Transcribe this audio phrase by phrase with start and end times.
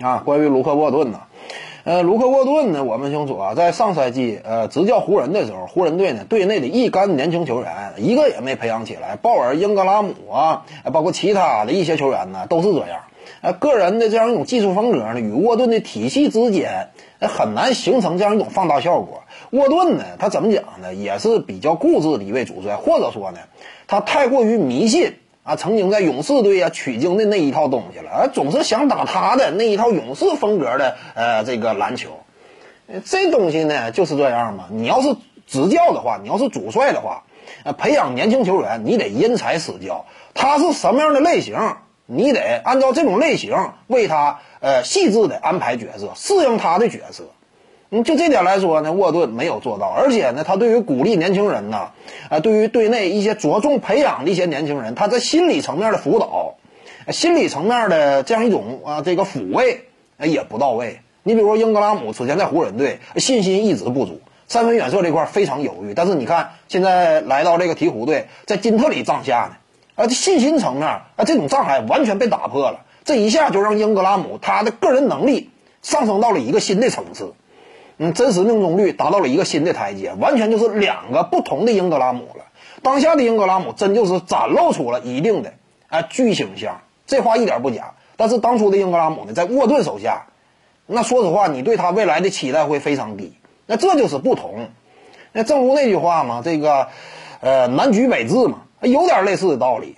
[0.00, 1.20] 啊，关于卢克沃顿呢，
[1.84, 13.00] 呃，卢克沃顿呢，我们清楚啊，在上赛季呃执教湖人的时候，湖人队呢队内的一干年轻球员一个也没培养起来，鲍尔、英格拉姆啊，包括其他的一些球员呢，都是这样。
[13.42, 16.88] 呃，个人的这样一种技术风格呢，与沃顿的体系之间，
[17.20, 19.24] 很难形成这样一种放大效果。
[19.50, 20.94] 沃顿呢，他怎么讲呢？
[20.94, 23.38] 也是比较固执的一位主帅，或者说呢，
[23.86, 25.12] 他太过于迷信
[25.50, 32.20] 啊，曾经在勇士队啊取经的那一套东西了，而总是想打他的那一套勇士风格的呃这个篮球。
[33.04, 34.68] 这东西呢就是这样嘛。
[34.70, 35.16] 你要是
[35.48, 37.24] 执教的话，你要是主帅的话，
[37.64, 40.04] 呃，培养年轻球员，你得因材施教。
[40.34, 41.58] 他是什么样的类型？
[42.06, 47.24] 你得按照这种类型为他呃细致的安排角色，适应他的角色。
[47.92, 51.90] 嗯，就这点来说呢，沃顿没有做到，而且呢，他对于鼓励年轻人呢，
[52.28, 56.54] 啊，对于队内一些着重培养的一些年轻人，他在心理层面的辅导，
[57.10, 59.86] 心理层面的这样一种啊这个抚慰，
[60.18, 61.00] 也不到位。
[61.24, 69.56] 你比如说英格拉姆此前在湖人队信心一直不足，三分远射这块非常犹豫，但是你看现在来到这个鹈鹕队，在金特里帐下呢。
[69.96, 72.86] 啊，这信心层面啊，这种障碍完全被打破了。
[73.04, 75.50] 这一下就让英格拉姆他的个人能力
[75.82, 77.34] 上升到了一个新的层次，
[78.02, 82.46] 嗯，真实命中率达到了一个新的台阶，完全就是两个不同的英格拉姆了。
[82.82, 85.52] 当下的英格拉姆真就是展露出了一定的
[85.88, 87.92] 啊巨星相，这话一点不假。
[88.16, 90.28] 但是当初的英格拉姆呢，在沃顿手下，
[90.86, 93.34] 那说实话，你对他未来的期待会非常低。
[93.66, 94.70] 那这就是不同。
[95.32, 96.88] 那正如那句话嘛，这个
[97.40, 98.62] 呃南橘北枳嘛。
[98.80, 99.96] 有点类似的道理，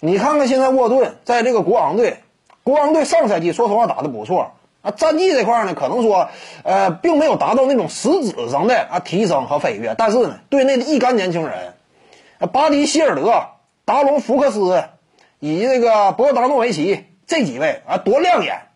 [0.00, 2.16] 你看看现在沃顿在这个国王队，
[2.64, 4.50] 国王队上赛季说实话打得不错
[4.84, 6.28] 啊，战绩这块呢可能说，
[6.62, 11.74] 呃，并没有达到那种实质上的啊提升和飞跃，但是呢，队内的一干年轻人，
[12.52, 13.46] 巴迪希尔德、
[13.84, 14.84] 达隆福克斯
[15.40, 18.68] 以及这个博达诺维奇这几位啊多亮眼，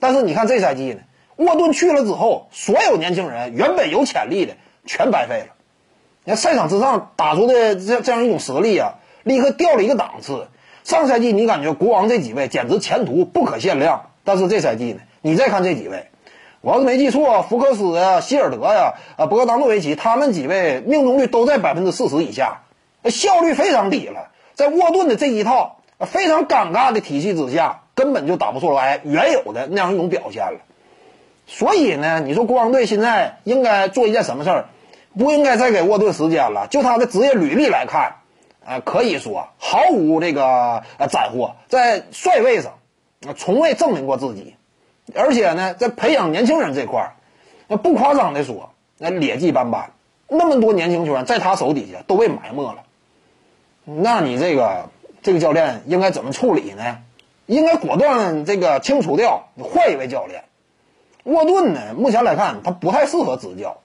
[0.00, 1.00] 但是你看这赛季呢，
[1.36, 4.54] 沃顿去了之后，所有年轻人原本有潜力的
[4.86, 5.54] 全白费了，
[6.24, 8.94] 你看赛场之上打出的这这样一种实力啊。
[9.22, 10.48] 立刻掉了一个档次。
[10.82, 16.06] 上赛季你感觉国王这几位简直前途不可限量，但是这赛季呢，你再看这几位，
[16.60, 22.62] 我要是没记错，福克斯呀、希尔德呀、啊博格达诺维奇，他们几位命中率都在百分之四十以下，
[23.04, 24.30] 效率非常低了。
[24.54, 30.60] 在沃顿的这一套非常尴尬的体系之下，根本就打不出来原有的那样一种表现了。
[31.46, 34.64] 所以呢，你说国王队现在应该做一件什么事儿？
[35.18, 36.66] 不应该再给沃顿时间了。
[36.68, 38.16] 就他的职业履历来看。
[38.62, 42.74] 啊，可以说毫无这个呃斩获，在帅位上，
[43.26, 44.54] 啊，从未证明过自己，
[45.14, 47.12] 而且呢，在培养年轻人这块儿，
[47.68, 49.92] 那不夸张的说，那劣迹斑斑，
[50.28, 52.84] 那么多年轻球员在他手底下都被埋没了，
[53.84, 54.90] 那你这个
[55.22, 56.98] 这个教练应该怎么处理呢？
[57.46, 60.44] 应该果断这个清除掉，换一位教练。
[61.24, 63.78] 沃顿呢，目前来看他不太适合执教。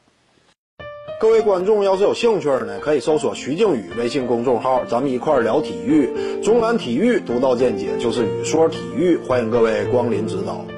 [1.19, 6.41] 各位观众要是有兴趣呢，可以搜索徐静宇微信公众号，咱们一块儿聊体育。
[6.43, 10.74] 中南体育独到见解就是语说体育，欢迎各位光临指导。